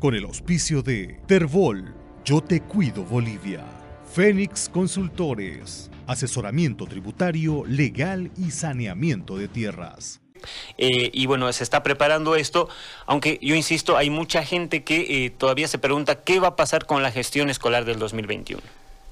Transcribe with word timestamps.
con 0.00 0.14
el 0.14 0.24
auspicio 0.24 0.82
de 0.82 1.20
Terbol, 1.26 1.94
Yo 2.24 2.40
Te 2.40 2.62
Cuido 2.62 3.04
Bolivia, 3.04 3.62
Fénix 4.10 4.70
Consultores, 4.70 5.90
asesoramiento 6.06 6.86
tributario, 6.86 7.64
legal 7.66 8.30
y 8.38 8.50
saneamiento 8.50 9.36
de 9.36 9.46
tierras. 9.46 10.22
Eh, 10.78 11.10
y 11.12 11.26
bueno, 11.26 11.52
se 11.52 11.62
está 11.62 11.82
preparando 11.82 12.34
esto, 12.34 12.70
aunque 13.04 13.38
yo 13.42 13.54
insisto, 13.54 13.98
hay 13.98 14.08
mucha 14.08 14.42
gente 14.42 14.84
que 14.84 15.26
eh, 15.26 15.30
todavía 15.30 15.68
se 15.68 15.78
pregunta 15.78 16.24
qué 16.24 16.40
va 16.40 16.48
a 16.48 16.56
pasar 16.56 16.86
con 16.86 17.02
la 17.02 17.12
gestión 17.12 17.50
escolar 17.50 17.84
del 17.84 17.98
2021. 17.98 18.62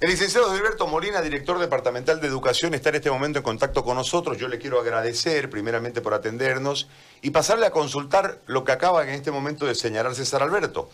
El 0.01 0.11
licenciado 0.11 0.55
Gilberto 0.55 0.87
Molina, 0.87 1.21
director 1.21 1.59
departamental 1.59 2.21
de 2.21 2.29
educación, 2.29 2.73
está 2.73 2.91
en 2.91 2.95
este 2.95 3.11
momento 3.11 3.41
en 3.41 3.43
contacto 3.43 3.83
con 3.83 3.97
nosotros. 3.97 4.39
Yo 4.39 4.47
le 4.47 4.61
quiero 4.61 4.79
agradecer 4.79 5.51
primeramente 5.51 6.01
por 6.01 6.15
atendernos 6.15 6.87
y 7.21 7.31
pasarle 7.31 7.67
a 7.67 7.73
consultar 7.73 8.39
lo 8.47 8.63
que 8.63 8.71
acaba 8.71 9.03
en 9.03 9.09
este 9.09 9.33
momento 9.33 9.67
de 9.67 9.75
señalar 9.75 10.15
César 10.15 10.41
Alberto. 10.45 10.89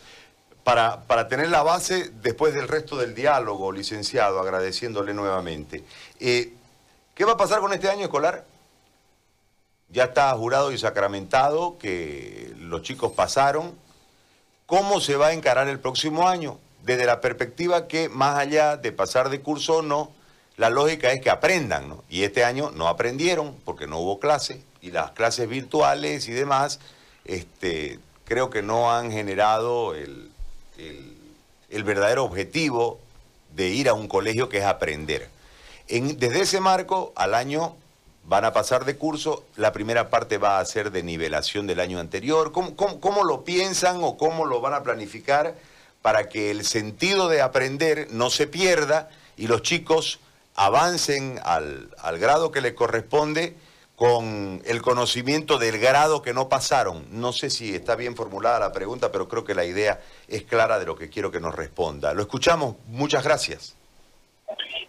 Para, 0.64 1.02
para 1.02 1.29
tener 1.29 1.51
la 1.51 1.62
base 1.62 2.12
después 2.23 2.55
del 2.55 2.66
resto 2.66 2.96
del 2.96 3.15
diálogo, 3.15 3.73
licenciado, 3.73 4.41
agradeciéndole 4.41 5.12
nuevamente. 5.12 5.84
Eh, 6.18 6.55
¿Qué 7.15 7.27
va 7.27 7.32
a 7.32 7.37
pasar 7.37 7.60
con 7.60 7.74
este 7.74 7.91
año 7.91 8.05
escolar? 8.05 8.46
Ya 9.91 10.05
está 10.05 10.32
jurado 10.32 10.73
y 10.73 10.79
sacramentado 10.79 11.77
que 11.77 12.55
los 12.57 12.80
chicos 12.80 13.12
pasaron. 13.12 13.74
¿Cómo 14.65 14.98
se 14.98 15.16
va 15.16 15.27
a 15.27 15.32
encarar 15.34 15.68
el 15.68 15.79
próximo 15.79 16.27
año? 16.27 16.59
Desde 16.84 17.06
la 17.06 17.20
perspectiva 17.20 17.88
que 17.88 18.09
más 18.09 18.38
allá 18.38 18.77
de 18.77 18.93
pasar 18.93 19.30
de 19.30 19.41
curso 19.41 19.79
o 19.79 19.83
no, 19.83 20.11
la 20.56 20.70
lógica 20.70 21.10
es 21.12 21.20
que 21.20 21.30
aprendan, 21.30 21.88
¿no? 21.88 22.05
Y 22.09 22.23
este 22.23 22.45
año 22.45 22.70
no 22.70 22.88
aprendieron 22.88 23.57
porque 23.65 23.87
no 23.87 23.98
hubo 23.98 24.20
clase 24.20 24.62
y 24.83 24.91
las 24.91 25.12
clases 25.12 25.48
virtuales 25.48 26.29
y 26.29 26.33
demás, 26.33 26.79
este, 27.24 27.98
creo 28.24 28.51
que 28.51 28.62
no 28.62 28.93
han 28.93 29.10
generado 29.10 29.95
el, 29.95 30.30
verdadero 31.84 32.24
objetivo 32.24 32.98
de 33.55 33.69
ir 33.69 33.88
a 33.88 33.95
un 33.95 34.09
colegio 34.09 34.49
que 34.49 34.59
es 34.59 34.65
aprender. 34.65 35.29
desde 35.88 36.40
ese 36.40 36.60
marco, 36.60 37.12
al 37.15 37.35
año 37.35 37.77
van 38.24 38.45
a 38.45 38.52
pasar 38.52 38.85
de 38.87 38.96
curso, 38.96 39.45
la 39.57 39.73
primera 39.73 40.09
parte 40.09 40.38
va 40.38 40.59
a 40.59 40.65
ser 40.65 40.90
de 40.93 41.02
nivelación 41.02 41.66
del 41.66 41.80
año 41.80 41.99
anterior. 41.99 42.52
cómo 42.52 43.24
lo 43.24 43.45
piensan 43.45 43.99
o 44.02 44.16
cómo 44.16 44.46
lo 44.46 44.60
van 44.60 44.74
a 44.74 44.82
planificar? 44.82 45.55
Para 46.05 46.29
que 46.29 46.51
el 46.51 46.66
sentido 46.66 47.30
de 47.30 47.41
aprender 47.41 48.09
no 48.10 48.29
se 48.29 48.47
pierda 48.47 49.09
y 49.38 49.47
los 49.47 49.63
chicos 49.63 50.21
avancen 50.55 51.41
al, 51.43 51.88
grado 52.19 52.52
que 52.52 52.61
les 52.61 52.74
corresponde 52.74 53.57
con 53.96 54.61
el 54.66 54.83
conocimiento 54.83 55.57
del 55.57 55.79
grado 55.79 56.21
que 56.21 56.35
no 56.35 56.51
pasaron. 56.51 57.07
No 57.09 57.33
sé 57.33 57.49
si 57.49 57.74
está 57.74 57.96
bien 57.96 58.16
formulada 58.16 58.61
la 58.61 58.71
pregunta, 58.71 59.11
pero 59.11 59.29
creo 59.29 59.45
que 59.45 59.55
la 59.55 59.65
idea 59.65 59.99
es 60.29 60.43
clara 60.43 60.79
de 60.79 60.85
lo 60.85 60.95
que 60.95 61.09
quiero 61.09 61.30
que 61.30 61.41
nos 61.41 61.55
responda. 61.55 62.13
Lo 62.13 62.21
escuchamos. 62.21 62.77
Muchas 62.89 63.24
gracias. 63.24 63.74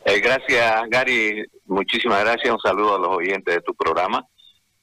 Eh, 0.04 0.20
gracias, 0.20 0.82
Gary. 0.90 1.46
Muchísimas 1.68 2.26
gracias. 2.26 2.54
Un 2.54 2.60
saludo 2.60 2.96
a 2.96 3.00
los 3.00 3.16
oyentes 3.16 3.56
de 3.56 3.62
tu 3.62 3.74
programa. 3.74 4.28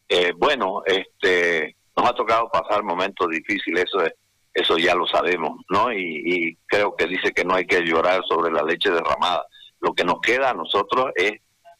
Eh, 0.08 0.32
bueno, 0.34 0.82
este, 0.86 1.76
nos 1.94 2.08
ha 2.08 2.14
tocado 2.14 2.48
pasar 2.48 2.82
momentos 2.82 3.28
difíciles. 3.28 3.84
Eso 3.84 4.02
es 4.02 4.14
eso 4.54 4.76
ya 4.76 4.94
lo 4.94 5.06
sabemos, 5.06 5.60
¿no? 5.70 5.92
Y, 5.92 6.58
creo 6.66 6.94
que 6.96 7.06
dice 7.06 7.32
que 7.32 7.44
no 7.44 7.54
hay 7.54 7.66
que 7.66 7.82
llorar 7.82 8.22
sobre 8.28 8.52
la 8.52 8.62
leche 8.62 8.90
derramada. 8.90 9.46
Lo 9.80 9.92
que 9.94 10.04
nos 10.04 10.20
queda 10.20 10.50
a 10.50 10.54
nosotros 10.54 11.12
es, 11.14 11.32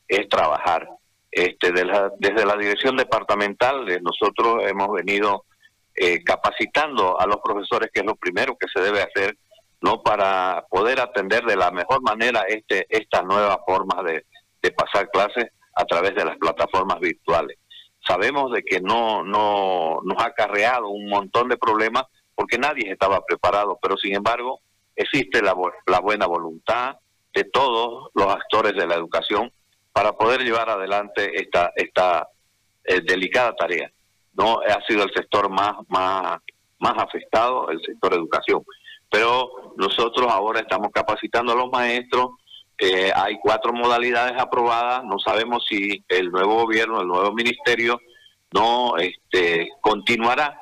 es 0.09 0.28
trabajar. 0.28 0.89
Este, 1.31 1.73
desde 1.73 2.45
la 2.45 2.56
dirección 2.56 2.97
departamental, 2.97 3.89
eh, 3.91 4.00
nosotros 4.03 4.65
hemos 4.67 4.93
venido 4.93 5.45
eh, 5.95 6.23
capacitando 6.25 7.19
a 7.19 7.27
los 7.27 7.39
profesores, 7.43 7.91
que 7.93 8.00
es 8.00 8.06
lo 8.06 8.17
primero 8.17 8.56
que 8.59 8.69
se 8.75 8.83
debe 8.83 9.03
hacer, 9.03 9.37
¿no? 9.81 10.03
Para 10.03 10.67
poder 10.70 11.00
atender 11.00 11.45
de 11.45 11.56
la 11.56 11.70
mejor 11.70 12.03
manera 12.03 12.43
este, 12.48 12.87
estas 12.89 13.25
nuevas 13.25 13.59
formas 13.67 14.05
de, 14.05 14.25
de 14.62 14.70
pasar 14.70 15.11
clases 15.11 15.47
a 15.75 15.84
través 15.84 16.15
de 16.15 16.25
las 16.25 16.37
plataformas 16.38 17.00
virtuales. 17.00 17.59
Sabemos 18.06 18.53
de 18.53 18.62
que 18.62 18.81
no, 18.81 19.22
no 19.22 20.00
nos 20.05 20.22
ha 20.22 20.27
acarreado 20.27 20.88
un 20.88 21.09
montón 21.09 21.49
de 21.49 21.56
problemas, 21.56 22.05
porque 22.42 22.58
nadie 22.58 22.91
estaba 22.91 23.25
preparado, 23.25 23.78
pero 23.80 23.97
sin 23.97 24.16
embargo 24.16 24.62
existe 24.97 25.41
la, 25.41 25.54
la 25.86 26.00
buena 26.00 26.26
voluntad 26.26 26.97
de 27.32 27.44
todos 27.44 28.10
los 28.14 28.26
actores 28.34 28.72
de 28.75 28.84
la 28.84 28.97
educación 28.97 29.53
para 29.92 30.10
poder 30.14 30.42
llevar 30.42 30.69
adelante 30.69 31.41
esta, 31.41 31.70
esta 31.76 32.26
eh, 32.82 33.00
delicada 33.04 33.54
tarea. 33.54 33.92
No 34.34 34.58
ha 34.58 34.84
sido 34.88 35.04
el 35.04 35.12
sector 35.14 35.50
más, 35.50 35.76
más, 35.86 36.41
afectado, 36.81 37.70
el 37.70 37.81
sector 37.81 38.12
educación. 38.12 38.64
Pero 39.08 39.75
nosotros 39.76 40.26
ahora 40.28 40.62
estamos 40.62 40.91
capacitando 40.92 41.52
a 41.52 41.56
los 41.56 41.70
maestros, 41.70 42.31
eh, 42.76 43.12
hay 43.14 43.38
cuatro 43.38 43.72
modalidades 43.72 44.36
aprobadas, 44.36 45.04
no 45.04 45.20
sabemos 45.20 45.64
si 45.69 46.04
el 46.08 46.32
nuevo 46.32 46.62
gobierno, 46.62 47.02
el 47.02 47.06
nuevo 47.06 47.32
ministerio, 47.32 48.00
no 48.52 48.97
este, 48.97 49.69
continuará 49.81 50.62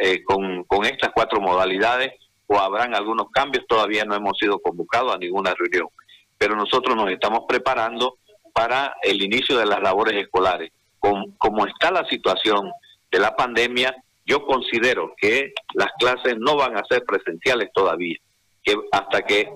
eh, 0.00 0.22
con, 0.24 0.64
con 0.64 0.84
estas 0.84 1.10
cuatro 1.14 1.40
modalidades 1.40 2.12
o 2.46 2.58
habrán 2.58 2.94
algunos 2.94 3.30
cambios, 3.30 3.64
todavía 3.68 4.04
no 4.04 4.14
hemos 4.14 4.36
sido 4.38 4.58
convocados 4.58 5.14
a 5.14 5.18
ninguna 5.18 5.54
reunión, 5.54 5.88
pero 6.36 6.56
nosotros 6.56 6.96
nos 6.96 7.10
estamos 7.10 7.40
preparando 7.48 8.18
para 8.52 8.94
el 9.02 9.22
inicio 9.22 9.56
de 9.56 9.66
las 9.66 9.80
labores 9.80 10.20
escolares. 10.20 10.72
Con, 10.98 11.32
como 11.38 11.66
está 11.66 11.90
la 11.90 12.04
situación 12.06 12.70
de 13.10 13.18
la 13.18 13.34
pandemia, 13.36 13.94
yo 14.26 14.44
considero 14.44 15.14
que 15.16 15.52
las 15.74 15.90
clases 15.98 16.36
no 16.38 16.56
van 16.56 16.76
a 16.76 16.84
ser 16.88 17.04
presenciales 17.04 17.70
todavía, 17.72 18.16
que 18.62 18.74
hasta 18.92 19.22
que 19.22 19.48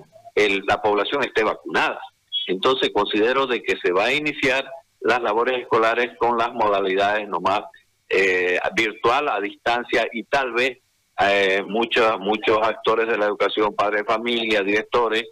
la 0.67 0.81
población 0.81 1.23
esté 1.23 1.43
vacunada. 1.43 1.99
Entonces 2.47 2.91
considero 2.93 3.47
de 3.47 3.61
que 3.61 3.75
se 3.81 3.91
va 3.91 4.05
a 4.05 4.13
iniciar 4.13 4.65
las 4.99 5.21
labores 5.21 5.61
escolares 5.61 6.17
con 6.17 6.37
las 6.37 6.53
modalidades 6.53 7.27
nomás 7.27 7.61
eh, 8.07 8.59
virtual, 8.75 9.29
a 9.29 9.39
distancia 9.39 10.07
y 10.11 10.23
tal 10.23 10.53
vez 10.53 10.77
eh, 11.19 11.63
muchos, 11.67 12.19
muchos 12.19 12.59
actores 12.61 13.07
de 13.07 13.17
la 13.17 13.25
educación, 13.25 13.73
padres 13.73 14.01
de 14.01 14.13
familia, 14.13 14.61
directores, 14.61 15.23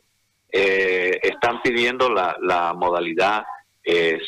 eh, 0.52 1.20
están 1.22 1.62
pidiendo 1.62 2.10
la, 2.10 2.36
la 2.42 2.74
modalidad 2.74 3.44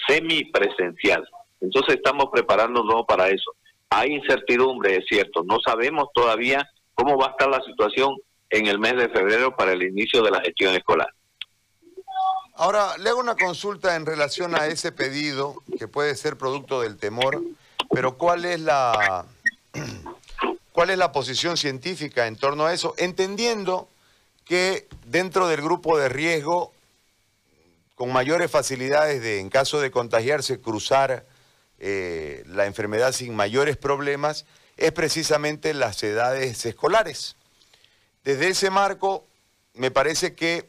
semipresencial. 0.08 1.26
Entonces 1.62 1.96
estamos 1.96 2.26
preparándonos 2.32 3.06
para 3.08 3.30
eso. 3.30 3.52
Hay 3.90 4.12
incertidumbre, 4.12 4.98
es 4.98 5.06
cierto, 5.08 5.44
no 5.44 5.60
sabemos 5.66 6.10
todavía 6.14 6.70
cómo 6.94 7.18
va 7.18 7.28
a 7.28 7.30
estar 7.32 7.50
la 7.50 7.62
situación 7.62 8.18
en 8.50 8.68
el 8.68 8.80
mes 8.80 8.98
de 8.98 9.10
febrero 9.10 9.56
para 9.56 9.72
el 9.72 9.84
inicio 9.84 10.22
de 10.22 10.32
la 10.32 10.42
gestión 10.42 10.76
escolar. 10.76 11.08
Ahora, 12.58 12.98
le 12.98 13.10
hago 13.10 13.20
una 13.20 13.36
consulta 13.36 13.96
en 13.96 14.06
relación 14.06 14.56
a 14.56 14.68
ese 14.68 14.92
pedido, 14.92 15.56
que 15.78 15.88
puede 15.88 16.16
ser 16.16 16.38
producto 16.38 16.82
del 16.82 16.98
temor 16.98 17.42
pero 17.96 18.18
¿cuál 18.18 18.44
es 18.44 18.60
la 18.60 19.26
cuál 20.74 20.90
es 20.90 20.98
la 20.98 21.14
posición 21.14 21.56
científica 21.56 22.28
en 22.28 22.36
torno 22.36 22.66
a 22.66 22.74
eso? 22.74 22.94
Entendiendo 22.98 23.88
que 24.44 24.90
dentro 25.06 25.48
del 25.48 25.62
grupo 25.62 25.98
de 25.98 26.10
riesgo, 26.10 26.74
con 27.96 28.12
mayores 28.12 28.52
facilidades 28.52 29.22
de, 29.22 29.40
en 29.40 29.50
caso 29.50 29.80
de 29.80 29.92
contagiarse, 29.92 30.60
cruzar 30.60 31.26
eh, 31.80 32.44
la 32.48 32.66
enfermedad 32.66 33.14
sin 33.14 33.34
mayores 33.34 33.78
problemas, 33.78 34.46
es 34.76 34.92
precisamente 34.92 35.74
las 35.74 36.04
edades 36.04 36.66
escolares. 36.66 37.38
Desde 38.26 38.50
ese 38.50 38.70
marco, 38.70 39.26
me 39.74 39.90
parece 39.90 40.36
que 40.36 40.68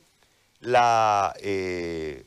la 0.60 1.34
eh, 1.40 2.24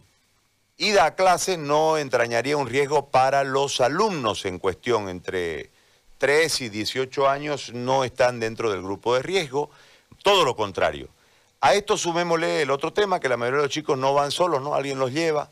ida 0.79 1.05
a 1.05 1.15
clase 1.15 1.57
no 1.57 1.97
entrañaría 1.97 2.57
un 2.57 2.67
riesgo 2.67 3.09
para 3.09 3.43
los 3.43 3.81
alumnos 3.81 4.45
en 4.45 4.57
cuestión. 4.57 5.09
Entre 5.09 5.69
3 6.17 6.61
y 6.61 6.69
18 6.69 7.29
años 7.29 7.73
no 7.73 8.03
están 8.03 8.39
dentro 8.39 8.71
del 8.71 8.81
grupo 8.81 9.13
de 9.13 9.21
riesgo, 9.21 9.69
todo 10.23 10.43
lo 10.43 10.55
contrario. 10.55 11.09
A 11.61 11.73
esto 11.73 11.97
sumémosle 11.97 12.61
el 12.61 12.71
otro 12.71 12.93
tema, 12.93 13.19
que 13.19 13.27
la 13.27 13.35
mayoría 13.35 13.57
de 13.57 13.63
los 13.65 13.73
chicos 13.73 13.97
no 13.97 14.13
van 14.13 14.31
solos, 14.31 14.61
¿no? 14.61 14.73
Alguien 14.73 14.97
los 14.97 15.11
lleva. 15.11 15.51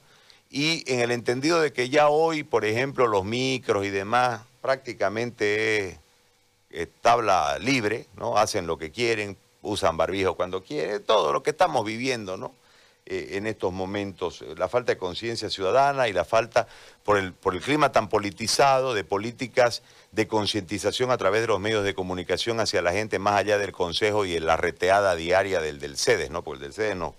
Y 0.49 0.89
en 0.91 1.01
el 1.01 1.11
entendido 1.11 1.59
de 1.59 1.73
que 1.73 1.89
ya 1.89 2.07
hoy, 2.07 2.43
por 2.43 2.63
ejemplo, 2.63 3.07
los 3.07 3.25
micros 3.25 3.85
y 3.85 3.89
demás, 3.89 4.41
prácticamente 4.61 5.99
es, 6.69 6.87
tabla 7.01 7.57
libre, 7.59 8.07
¿no? 8.15 8.37
Hacen 8.37 8.65
lo 8.65 8.77
que 8.77 8.91
quieren, 8.91 9.37
usan 9.61 9.97
barbijo 9.97 10.35
cuando 10.35 10.63
quieren, 10.63 11.03
todo 11.03 11.33
lo 11.33 11.43
que 11.43 11.49
estamos 11.49 11.85
viviendo, 11.85 12.37
¿no? 12.37 12.53
Eh, 13.09 13.37
en 13.37 13.47
estos 13.47 13.71
momentos, 13.71 14.41
eh, 14.41 14.53
la 14.57 14.67
falta 14.67 14.91
de 14.91 14.97
conciencia 14.97 15.49
ciudadana 15.49 16.09
y 16.09 16.13
la 16.13 16.25
falta, 16.25 16.67
por 17.05 17.17
el, 17.17 17.31
por 17.31 17.55
el 17.55 17.61
clima 17.61 17.93
tan 17.93 18.09
politizado, 18.09 18.93
de 18.93 19.05
políticas 19.05 19.81
de 20.11 20.27
concientización 20.27 21.09
a 21.11 21.17
través 21.17 21.39
de 21.39 21.47
los 21.47 21.59
medios 21.61 21.85
de 21.85 21.95
comunicación 21.95 22.59
hacia 22.59 22.81
la 22.81 22.91
gente, 22.91 23.17
más 23.17 23.35
allá 23.35 23.57
del 23.57 23.71
consejo 23.71 24.25
y 24.25 24.37
la 24.41 24.57
reteada 24.57 25.15
diaria 25.15 25.61
del, 25.61 25.79
del 25.79 25.97
CEDES, 25.97 26.31
¿no? 26.31 26.43
Porque 26.43 26.57
el 26.57 26.63
del 26.63 26.73
CEDES 26.73 26.97
no, 26.97 27.15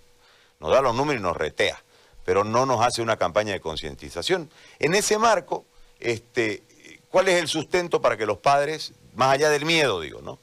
nos 0.61 0.71
da 0.73 0.83
los 0.83 0.95
números 0.95 1.21
y 1.21 1.23
nos 1.23 1.37
retea, 1.37 1.83
pero 2.27 2.45
no 2.45 2.67
nos 2.67 2.85
hace 2.85 3.01
una 3.01 3.17
campaña 3.17 3.55
de 3.55 3.61
concientización. 3.61 4.51
En 4.79 4.95
ese 4.95 5.17
marco, 5.17 5.65
este, 6.01 6.63
¿cuál 7.09 7.29
es 7.29 7.41
el 7.41 7.49
sustento 7.49 8.03
para 8.03 8.19
que 8.19 8.27
los 8.27 8.39
padres, 8.39 8.93
más 9.15 9.33
allá 9.33 9.49
del 9.49 9.65
miedo, 9.65 10.03
digo, 10.03 10.21
¿no? 10.21 10.39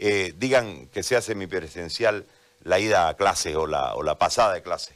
eh, 0.00 0.32
digan 0.38 0.86
que 0.86 1.02
sea 1.02 1.20
semipresencial 1.20 2.24
la 2.62 2.78
ida 2.78 3.08
a 3.08 3.14
clase 3.14 3.56
o 3.56 3.66
la, 3.66 3.94
o 3.94 4.02
la 4.02 4.18
pasada 4.18 4.54
de 4.54 4.62
clase? 4.62 4.94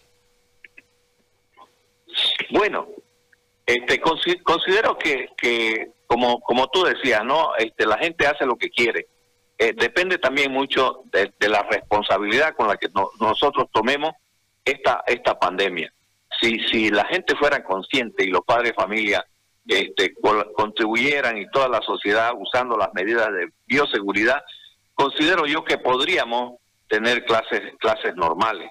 Bueno, 2.50 2.88
este, 3.66 4.00
considero 4.00 4.96
que, 4.98 5.28
que 5.36 5.92
como, 6.06 6.40
como 6.40 6.68
tú 6.68 6.84
decías, 6.84 7.24
¿no? 7.24 7.56
Este, 7.56 7.86
la 7.86 7.98
gente 7.98 8.26
hace 8.26 8.46
lo 8.46 8.56
que 8.56 8.70
quiere. 8.70 9.08
Eh, 9.56 9.72
depende 9.76 10.18
también 10.18 10.52
mucho 10.52 11.02
de, 11.12 11.32
la 11.48 11.62
responsabilidad 11.62 12.54
con 12.56 12.68
la 12.68 12.76
que 12.76 12.88
nosotros 13.20 13.68
tomemos 13.72 14.12
esta, 14.64 15.02
esta 15.06 15.38
pandemia. 15.38 15.92
Si, 16.40 16.58
si 16.70 16.90
la 16.90 17.04
gente 17.06 17.36
fuera 17.36 17.62
consciente 17.62 18.24
y 18.24 18.28
los 18.28 18.42
padres 18.44 18.70
de 18.70 18.74
familia 18.74 19.24
este, 19.66 20.14
contribuyeran 20.56 21.38
y 21.38 21.48
toda 21.50 21.68
la 21.68 21.80
sociedad 21.80 22.32
usando 22.36 22.76
las 22.76 22.92
medidas 22.92 23.32
de 23.32 23.48
bioseguridad, 23.66 24.42
considero 24.94 25.46
yo 25.46 25.64
que 25.64 25.78
podríamos 25.78 26.54
tener 26.94 27.24
clases 27.24 27.60
clases 27.80 28.14
normales, 28.14 28.70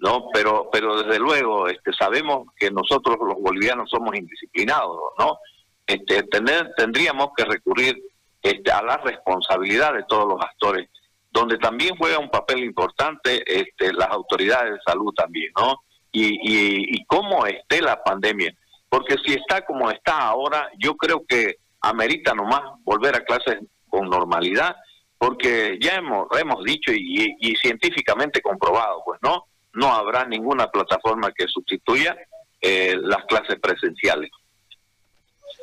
¿no? 0.00 0.26
Pero 0.32 0.68
pero 0.72 1.00
desde 1.00 1.20
luego 1.20 1.68
este, 1.68 1.92
sabemos 1.92 2.48
que 2.56 2.72
nosotros 2.72 3.16
los 3.20 3.36
bolivianos 3.40 3.88
somos 3.88 4.16
indisciplinados, 4.16 4.98
¿no? 5.16 5.38
Este, 5.86 6.24
tener, 6.24 6.72
tendríamos 6.76 7.28
que 7.36 7.44
recurrir 7.44 8.02
este, 8.42 8.72
a 8.72 8.82
la 8.82 8.96
responsabilidad 8.96 9.94
de 9.94 10.02
todos 10.08 10.26
los 10.26 10.40
actores, 10.40 10.88
donde 11.30 11.56
también 11.58 11.96
juega 11.96 12.18
un 12.18 12.30
papel 12.30 12.64
importante 12.64 13.42
este, 13.46 13.92
las 13.92 14.08
autoridades 14.08 14.72
de 14.72 14.80
salud 14.84 15.12
también, 15.14 15.52
¿no? 15.56 15.82
Y, 16.10 16.26
y, 16.26 16.96
y 16.96 17.04
cómo 17.06 17.46
esté 17.46 17.80
la 17.80 18.02
pandemia. 18.02 18.52
Porque 18.88 19.16
si 19.24 19.34
está 19.34 19.64
como 19.64 19.90
está 19.90 20.18
ahora, 20.18 20.68
yo 20.78 20.96
creo 20.96 21.24
que 21.26 21.56
amerita 21.80 22.34
nomás 22.34 22.62
volver 22.84 23.16
a 23.16 23.24
clases 23.24 23.58
con 23.88 24.08
normalidad, 24.08 24.74
porque 25.22 25.78
ya 25.80 25.94
hemos, 25.94 26.26
hemos 26.36 26.64
dicho 26.64 26.90
y, 26.92 27.36
y 27.38 27.54
científicamente 27.54 28.42
comprobado, 28.42 29.02
pues 29.04 29.20
no, 29.22 29.46
no 29.72 29.94
habrá 29.94 30.24
ninguna 30.24 30.68
plataforma 30.68 31.30
que 31.30 31.46
sustituya 31.46 32.16
eh, 32.60 32.96
las 33.00 33.24
clases 33.26 33.60
presenciales. 33.60 34.32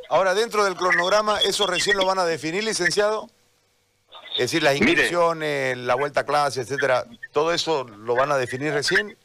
Ahora, 0.08 0.34
dentro 0.34 0.64
del 0.64 0.76
cronograma, 0.76 1.42
¿eso 1.42 1.68
recién 1.68 1.98
lo 1.98 2.06
van 2.06 2.20
a 2.20 2.24
definir, 2.24 2.64
licenciado? 2.64 3.28
Es 4.32 4.50
decir, 4.50 4.64
las 4.64 4.78
inscripciones, 4.78 5.76
la 5.76 5.96
vuelta 5.96 6.22
a 6.22 6.26
clase, 6.26 6.62
etcétera, 6.62 7.04
¿todo 7.34 7.52
eso 7.52 7.84
lo 7.84 8.16
van 8.16 8.32
a 8.32 8.38
definir 8.38 8.72
recién? 8.72 9.18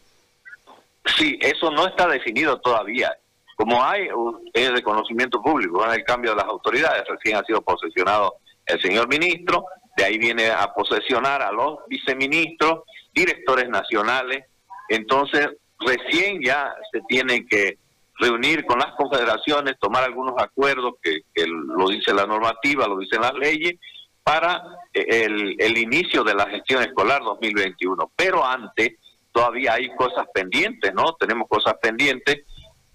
Sí, 1.17 1.39
eso 1.43 1.71
no 1.71 1.87
está 1.87 2.09
definido 2.09 2.61
todavía. 2.61 3.17
Como 3.55 3.85
hay 3.85 4.09
es 4.53 4.75
de 4.75 4.83
conocimiento 4.83 5.41
público, 5.41 5.89
el 5.89 6.03
cambio 6.03 6.33
de 6.33 6.39
las 6.39 6.47
autoridades, 6.47 7.05
recién 7.07 7.37
ha 7.37 7.45
sido 7.45 7.63
posesionado 7.63 8.35
el 8.67 8.83
señor 8.83 9.07
ministro, 9.07 9.65
de 9.97 10.05
ahí 10.05 10.19
viene 10.19 10.49
a 10.49 10.73
posesionar 10.73 11.43
a 11.43 11.53
los 11.53 11.79
viceministros, 11.89 12.81
directores 13.13 13.69
nacionales, 13.69 14.45
entonces 14.89 15.49
recién 15.79 16.43
ya 16.43 16.75
se 16.93 17.01
tiene 17.09 17.47
que 17.47 17.79
reunir 18.19 18.65
con 18.65 18.79
las 18.79 18.93
confederaciones, 18.97 19.79
tomar 19.81 20.05
algunos 20.05 20.35
acuerdos 20.41 20.95
que, 21.03 21.21
lo 21.47 21.89
dice 21.89 22.13
la 22.13 22.27
normativa, 22.27 22.87
lo 22.87 22.99
dicen 22.99 23.21
las 23.21 23.35
leyes, 23.35 23.75
para 24.23 24.63
eh, 24.93 25.25
el, 25.25 25.57
el 25.59 25.79
inicio 25.79 26.25
de 26.25 26.35
la 26.35 26.47
gestión 26.47 26.83
escolar 26.83 27.23
2021. 27.23 28.13
Pero 28.17 28.45
antes 28.45 28.93
todavía 29.33 29.75
hay 29.75 29.95
cosas 29.97 30.27
pendientes, 30.33 30.95
¿no? 30.95 31.15
Tenemos 31.19 31.49
cosas 31.49 31.75
pendientes 31.83 32.43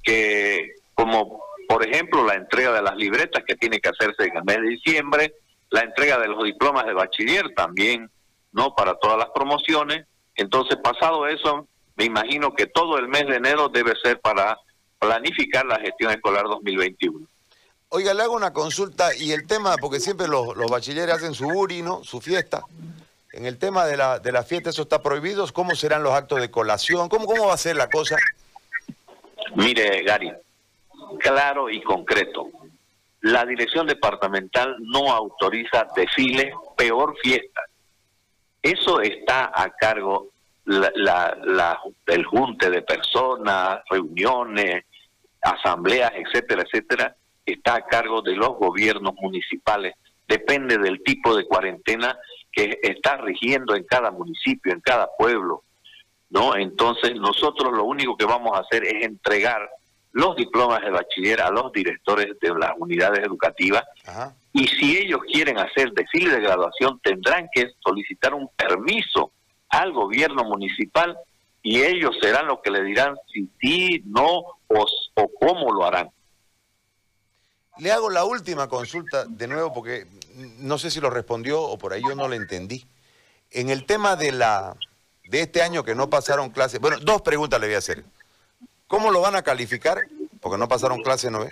que, 0.02 0.76
como 0.94 1.42
por 1.68 1.86
ejemplo 1.88 2.26
la 2.26 2.34
entrega 2.34 2.74
de 2.74 2.82
las 2.82 2.96
libretas 2.96 3.44
que 3.46 3.56
tiene 3.56 3.80
que 3.80 3.90
hacerse 3.90 4.24
en 4.24 4.38
el 4.38 4.44
mes 4.44 4.58
de 4.58 4.68
diciembre, 4.70 5.34
la 5.70 5.82
entrega 5.82 6.18
de 6.20 6.28
los 6.28 6.44
diplomas 6.44 6.86
de 6.86 6.94
bachiller 6.94 7.54
también, 7.56 8.10
¿no? 8.52 8.74
Para 8.76 8.96
todas 8.96 9.18
las 9.18 9.30
promociones. 9.30 10.06
Entonces, 10.36 10.78
pasado 10.84 11.28
eso, 11.28 11.68
me 11.96 12.06
imagino 12.06 12.54
que 12.54 12.66
todo 12.66 12.98
el 12.98 13.08
mes 13.08 13.28
de 13.28 13.36
enero 13.36 13.70
debe 13.70 13.94
ser 14.02 14.20
para 14.20 14.58
planificar 15.00 15.66
la 15.66 15.80
gestión 15.80 16.12
escolar 16.12 16.46
2021. 16.46 17.26
Oiga, 17.90 18.14
le 18.14 18.24
hago 18.24 18.36
una 18.36 18.54
consulta 18.54 19.16
y 19.16 19.32
el 19.32 19.48
tema, 19.48 19.76
porque 19.78 20.00
siempre 20.00 20.28
los, 20.28 20.56
los 20.56 20.70
bachilleres 20.70 21.16
hacen 21.16 21.34
su 21.34 21.48
uri, 21.48 21.84
Su 22.04 22.22
fiesta. 22.22 22.62
En 23.34 23.46
el 23.46 23.58
tema 23.58 23.86
de 23.86 23.98
la, 23.98 24.20
de 24.20 24.32
la 24.32 24.44
fiesta, 24.44 24.70
¿eso 24.70 24.84
está 24.84 25.02
prohibido? 25.02 25.46
¿Cómo 25.54 25.76
serán 25.76 26.04
los 26.04 26.14
actos 26.14 26.40
de 26.40 26.52
colación? 26.52 27.10
¿Cómo, 27.10 27.26
cómo 27.26 27.48
va 27.48 27.54
a 27.54 27.58
ser 27.58 27.76
la 27.76 27.90
cosa? 27.90 28.18
Mire, 29.56 30.04
Gary, 30.04 30.32
claro 31.20 31.70
y 31.70 31.82
concreto. 31.82 32.48
La 33.30 33.46
dirección 33.46 33.86
departamental 33.86 34.76
no 34.80 35.12
autoriza 35.12 35.86
desfiles, 35.96 36.52
peor 36.76 37.16
fiesta. 37.22 37.62
Eso 38.60 39.02
está 39.02 39.52
a 39.54 39.70
cargo 39.70 40.30
la, 40.66 41.38
la, 41.44 41.80
del 42.08 42.26
junte 42.26 42.72
de 42.72 42.82
personas, 42.82 43.82
reuniones, 43.88 44.84
asambleas, 45.42 46.12
etcétera, 46.16 46.64
etcétera, 46.64 47.16
está 47.46 47.76
a 47.76 47.86
cargo 47.86 48.24
de 48.24 48.36
los 48.36 48.58
gobiernos 48.58 49.14
municipales. 49.22 49.94
Depende 50.28 50.80
del 50.80 51.04
tipo 51.04 51.36
de 51.36 51.46
cuarentena 51.46 52.18
que 52.52 52.80
está 52.82 53.18
rigiendo 53.18 53.76
en 53.76 53.84
cada 53.84 54.10
municipio, 54.10 54.74
en 54.74 54.82
cada 54.82 55.08
pueblo. 55.20 55.62
¿no? 56.32 56.56
Entonces 56.56 57.14
nosotros 57.14 57.74
lo 57.74 57.84
único 57.84 58.18
que 58.18 58.26
vamos 58.26 58.58
a 58.58 58.62
hacer 58.62 58.86
es 58.86 59.06
entregar 59.06 59.70
los 60.12 60.36
diplomas 60.36 60.82
de 60.82 60.90
bachiller 60.90 61.42
a 61.42 61.52
los 61.52 61.72
directores 61.72 62.40
de 62.40 62.50
las 62.58 62.72
unidades 62.78 63.20
educativas 63.20 63.84
y 64.52 64.68
si 64.68 64.98
ellos 64.98 65.20
quieren 65.32 65.60
hacer 65.60 65.92
desfile 65.92 66.36
de 66.36 66.42
graduación 66.42 67.00
tendrán 67.04 67.48
que 67.54 67.72
solicitar 67.80 68.34
un 68.34 68.50
permiso 68.56 69.32
al 69.70 69.94
gobierno 69.94 70.44
municipal 70.44 71.18
y 71.62 71.82
ellos 71.82 72.16
serán 72.22 72.48
los 72.48 72.60
que 72.62 72.72
le 72.72 72.84
dirán 72.84 73.16
si 73.32 73.50
sí, 73.62 74.02
no 74.06 74.26
o, 74.68 74.86
o 75.16 75.32
cómo 75.40 75.72
lo 75.72 75.86
harán. 75.86 76.10
Le 77.78 77.92
hago 77.92 78.10
la 78.10 78.26
última 78.26 78.68
consulta 78.68 79.26
de 79.26 79.48
nuevo 79.48 79.74
porque 79.74 80.08
no 80.58 80.78
sé 80.78 80.90
si 80.90 81.00
lo 81.00 81.10
respondió 81.10 81.62
o 81.62 81.78
por 81.78 81.94
ahí 81.94 82.02
yo 82.02 82.16
no 82.16 82.28
lo 82.28 82.34
entendí. 82.34 82.86
En 83.52 83.70
el 83.70 83.86
tema 83.86 84.16
de 84.16 84.32
la 84.32 84.76
de 85.26 85.42
este 85.42 85.62
año 85.62 85.84
que 85.84 85.96
no 85.96 86.10
pasaron 86.10 86.50
clases, 86.50 86.80
bueno, 86.80 86.98
dos 87.00 87.22
preguntas 87.22 87.60
le 87.60 87.68
voy 87.68 87.76
a 87.76 87.80
hacer. 87.80 88.04
¿Cómo 88.90 89.12
lo 89.12 89.22
van 89.22 89.38
a 89.38 89.44
calificar? 89.44 90.02
Porque 90.42 90.58
no 90.58 90.68
pasaron 90.68 91.02
clases, 91.02 91.32
¿no? 91.32 91.48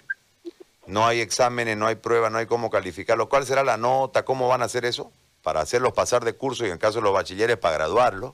No 0.87 1.05
hay 1.05 1.21
exámenes, 1.21 1.77
no 1.77 1.87
hay 1.87 1.95
pruebas, 1.95 2.31
no 2.31 2.39
hay 2.39 2.47
cómo 2.47 2.69
calificarlo. 2.69 3.29
¿Cuál 3.29 3.45
será 3.45 3.63
la 3.63 3.77
nota? 3.77 4.25
¿Cómo 4.25 4.49
van 4.49 4.63
a 4.63 4.65
hacer 4.65 4.83
eso? 4.83 5.11
Para 5.43 5.61
hacerlos 5.61 5.93
pasar 5.93 6.25
de 6.25 6.33
curso 6.33 6.65
y 6.65 6.71
en 6.71 6.79
caso 6.79 6.97
de 6.97 7.03
los 7.03 7.13
bachilleres 7.13 7.57
para 7.57 7.75
graduarlos. 7.75 8.33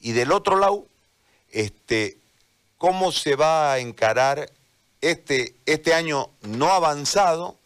Y 0.00 0.12
del 0.12 0.32
otro 0.32 0.58
lado, 0.58 0.84
este, 1.50 2.18
¿cómo 2.76 3.12
se 3.12 3.36
va 3.36 3.72
a 3.72 3.78
encarar 3.78 4.50
este, 5.00 5.54
este 5.64 5.94
año 5.94 6.30
no 6.42 6.72
avanzado 6.72 7.56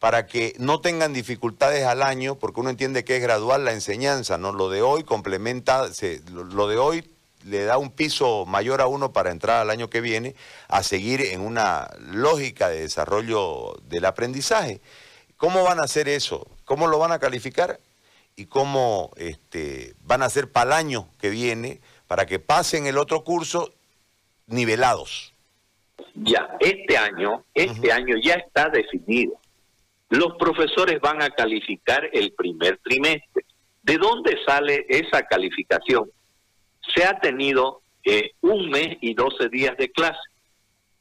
para 0.00 0.26
que 0.26 0.54
no 0.58 0.80
tengan 0.80 1.12
dificultades 1.12 1.84
al 1.84 2.02
año, 2.02 2.36
porque 2.36 2.60
uno 2.60 2.70
entiende 2.70 3.04
que 3.04 3.16
es 3.16 3.22
gradual 3.22 3.64
la 3.64 3.72
enseñanza, 3.72 4.36
¿no? 4.36 4.52
Lo 4.52 4.68
de 4.68 4.82
hoy 4.82 5.04
complementa, 5.04 5.88
lo, 6.32 6.68
de 6.68 6.76
hoy 6.76 7.08
le 7.44 7.64
da 7.64 7.78
un 7.78 7.90
piso 7.90 8.46
mayor 8.46 8.80
a 8.80 8.86
uno 8.86 9.12
para 9.12 9.30
entrar 9.30 9.60
al 9.60 9.70
año 9.70 9.88
que 9.88 10.00
viene 10.00 10.34
a 10.68 10.82
seguir 10.82 11.20
en 11.20 11.40
una 11.40 11.88
lógica 12.00 12.68
de 12.68 12.80
desarrollo 12.80 13.74
del 13.84 14.04
aprendizaje. 14.04 14.80
¿Cómo 15.36 15.62
van 15.62 15.80
a 15.80 15.84
hacer 15.84 16.08
eso? 16.08 16.46
¿Cómo 16.64 16.86
lo 16.86 16.98
van 16.98 17.12
a 17.12 17.18
calificar? 17.18 17.80
¿Y 18.36 18.46
cómo 18.46 19.10
este, 19.16 19.94
van 20.00 20.22
a 20.22 20.26
hacer 20.26 20.50
para 20.50 20.70
el 20.70 20.86
año 20.86 21.08
que 21.20 21.30
viene 21.30 21.80
para 22.06 22.26
que 22.26 22.38
pasen 22.38 22.86
el 22.86 22.98
otro 22.98 23.24
curso 23.24 23.72
nivelados? 24.46 25.34
Ya, 26.14 26.56
este 26.60 26.96
año, 26.96 27.44
este 27.54 27.92
año 27.92 28.16
ya 28.22 28.34
está 28.34 28.68
definido 28.68 29.38
los 30.10 30.36
profesores 30.38 31.00
van 31.00 31.22
a 31.22 31.30
calificar 31.30 32.08
el 32.12 32.32
primer 32.32 32.78
trimestre. 32.78 33.44
¿De 33.82 33.98
dónde 33.98 34.38
sale 34.46 34.86
esa 34.88 35.22
calificación? 35.22 36.10
Se 36.94 37.04
ha 37.04 37.18
tenido 37.18 37.80
eh, 38.04 38.32
un 38.40 38.70
mes 38.70 38.96
y 39.00 39.14
doce 39.14 39.48
días 39.48 39.76
de 39.76 39.90
clase, 39.90 40.18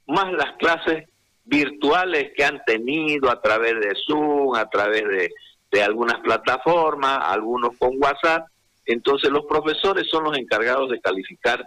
más 0.08 0.32
las 0.34 0.56
clases 0.58 1.08
virtuales 1.46 2.32
que 2.36 2.44
han 2.44 2.62
tenido 2.66 3.30
a 3.30 3.42
través 3.42 3.74
de 3.80 3.94
Zoom, 4.06 4.56
a 4.56 4.70
través 4.70 5.04
de, 5.08 5.32
de 5.72 5.84
algunas 5.84 6.20
plataformas, 6.22 7.20
algunos 7.22 7.78
con 7.78 7.92
WhatsApp. 8.02 8.48
Entonces 8.86 9.30
los 9.30 9.46
profesores 9.46 10.08
son 10.10 10.26
los 10.26 10.38
encargados 10.38 10.90
de 10.90 11.00
calificar 11.00 11.66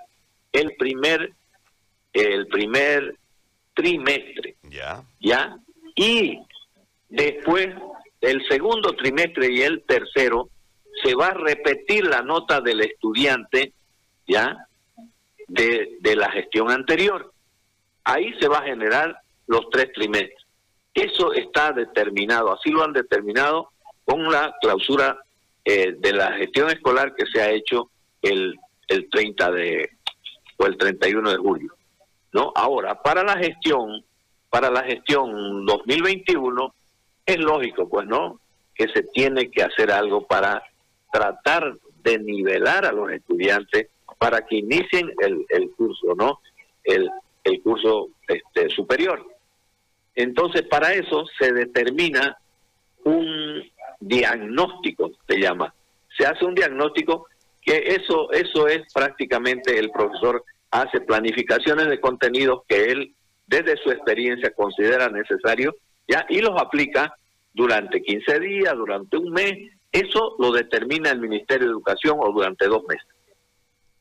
el 0.53 0.75
primer 0.77 1.33
el 2.13 2.49
primer 2.49 3.15
trimestre. 3.75 4.57
Ya. 4.69 5.03
¿Ya? 5.21 5.57
Y 5.95 6.41
Después, 7.11 7.75
el 8.21 8.47
segundo 8.49 8.93
trimestre 8.93 9.53
y 9.53 9.63
el 9.63 9.83
tercero, 9.83 10.49
se 11.03 11.15
va 11.15 11.29
a 11.29 11.35
repetir 11.35 12.07
la 12.07 12.23
nota 12.23 12.61
del 12.61 12.81
estudiante, 12.81 13.73
¿ya? 14.31 14.67
De, 15.49 15.99
la 16.17 16.31
gestión 16.31 16.71
anterior. 16.71 17.33
Ahí 18.05 18.33
se 18.41 18.49
va 18.49 18.59
a 18.59 18.65
generar 18.65 19.17
los 19.47 19.69
tres 19.71 19.93
trimestres. 19.93 20.45
Eso 20.95 21.33
está 21.33 21.73
determinado, 21.73 22.53
así 22.53 22.71
lo 22.71 22.85
han 22.85 22.93
determinado 22.93 23.71
con 24.05 24.31
la 24.31 24.55
clausura 24.61 25.19
eh, 25.65 25.95
de 25.99 26.13
la 26.13 26.33
gestión 26.33 26.69
escolar 26.69 27.15
que 27.15 27.27
se 27.27 27.41
ha 27.41 27.51
hecho 27.51 27.91
el, 28.23 28.59
el 28.89 29.09
30 29.09 29.51
de 29.53 29.91
o 30.57 30.67
el 30.67 30.77
31 30.77 31.31
de 31.31 31.37
julio. 31.37 31.75
¿no? 32.33 32.53
Ahora, 32.55 33.01
para 33.03 33.23
la 33.23 33.37
gestión, 33.39 34.05
para 34.49 34.71
la 34.71 34.83
gestión 34.83 35.65
2021, 35.65 36.75
es 37.27 37.39
lógico, 37.39 37.89
pues, 37.89 38.07
¿no? 38.07 38.41
Que 38.75 38.89
se 38.89 39.03
tiene 39.03 39.51
que 39.51 39.63
hacer 39.63 39.91
algo 39.91 40.27
para 40.27 40.63
tratar 41.13 41.75
de 42.03 42.19
nivelar 42.19 42.85
a 42.85 42.93
los 42.93 43.11
estudiantes 43.11 43.89
para 44.21 44.43
que 44.43 44.57
inicien 44.57 45.11
el, 45.23 45.47
el 45.49 45.71
curso, 45.71 46.15
¿no? 46.15 46.41
El, 46.85 47.11
curso 47.65 48.11
este, 48.29 48.69
superior. 48.69 49.27
Entonces, 50.15 50.63
para 50.69 50.93
eso 50.93 51.25
se 51.39 51.51
determina 51.53 52.37
un 53.05 53.63
diagnóstico, 53.99 55.11
se 55.27 55.41
llama. 55.41 55.75
Se 56.19 56.27
hace 56.27 56.45
un 56.45 56.55
diagnóstico 56.55 57.29
que 57.63 57.97
eso, 57.99 58.31
eso 58.33 58.69
es 58.69 58.93
prácticamente 58.93 59.79
el 59.79 59.91
profesor 59.91 60.45
hace 60.71 61.01
planificaciones 61.01 61.89
de 61.89 61.99
contenidos 61.99 62.63
que 62.69 62.85
él 62.93 63.15
desde 63.47 63.79
su 63.79 63.91
experiencia 63.91 64.53
considera 64.55 65.09
necesario 65.09 65.75
ya 66.07 66.27
y 66.29 66.41
los 66.41 66.61
aplica 66.61 67.17
durante 67.55 68.03
15 68.03 68.39
días, 68.39 68.75
durante 68.75 69.17
un 69.17 69.33
mes. 69.33 69.55
Eso 69.91 70.37
lo 70.39 70.53
determina 70.53 71.11
el 71.11 71.21
Ministerio 71.21 71.67
de 71.67 71.73
Educación 71.73 72.19
o 72.21 72.31
durante 72.33 72.67
dos 72.67 72.85
meses. 72.87 73.07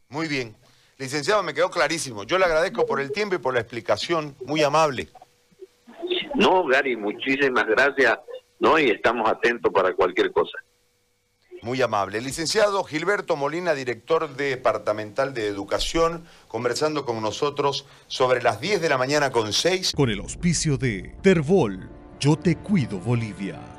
Muy 0.10 0.28
bien. 0.28 0.56
Licenciado, 0.98 1.44
me 1.44 1.54
quedó 1.54 1.70
clarísimo. 1.70 2.24
Yo 2.24 2.38
le 2.38 2.46
agradezco 2.46 2.86
por 2.86 3.00
el 3.00 3.12
tiempo 3.12 3.36
y 3.36 3.38
por 3.38 3.54
la 3.54 3.62
explicación. 3.62 4.36
Muy 4.46 4.64
amable. 4.64 5.08
No, 6.36 6.66
Gary, 6.66 6.96
muchísimas 6.96 7.66
gracias. 7.68 8.18
¿no? 8.60 8.78
Y 8.78 8.90
estamos 8.90 9.30
atentos 9.30 9.72
para 9.74 9.94
cualquier 9.94 10.32
cosa. 10.32 10.58
Muy 11.62 11.82
amable. 11.82 12.22
Licenciado 12.22 12.84
Gilberto 12.84 13.36
Molina, 13.36 13.74
director 13.74 14.36
departamental 14.36 15.34
de 15.34 15.48
Educación, 15.48 16.26
conversando 16.48 17.06
con 17.06 17.22
nosotros 17.22 17.86
sobre 18.08 18.42
las 18.42 18.62
10 18.62 18.82
de 18.82 18.90
la 18.90 18.98
mañana 18.98 19.30
con 19.32 19.52
6. 19.52 19.94
Con 19.96 20.10
el 20.10 20.20
auspicio 20.20 20.78
de 20.78 21.16
Terbol, 21.22 21.90
Yo 22.20 22.38
Te 22.38 22.56
Cuido 22.56 23.00
Bolivia. 23.00 23.79